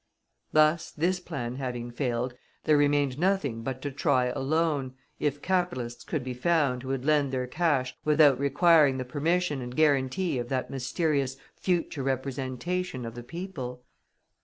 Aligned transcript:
Thus, 0.51 0.89
this 0.89 1.19
plan 1.19 1.57
having 1.57 1.91
failed, 1.91 2.33
there 2.63 2.75
remained 2.75 3.19
nothing 3.19 3.61
but 3.61 3.83
to 3.83 3.91
try 3.91 4.29
a 4.29 4.39
loan, 4.39 4.95
if 5.19 5.43
capitalists 5.43 6.03
could 6.03 6.23
be 6.23 6.33
found 6.33 6.81
who 6.81 6.87
would 6.89 7.05
lend 7.05 7.31
their 7.31 7.45
cash 7.45 7.95
without 8.03 8.39
requiring 8.39 8.97
the 8.97 9.05
permission 9.05 9.61
and 9.61 9.75
guarantee 9.75 10.39
of 10.39 10.49
that 10.49 10.71
mysterious 10.71 11.37
"future 11.55 12.01
Representation 12.01 13.05
of 13.05 13.13
the 13.13 13.21
People." 13.21 13.83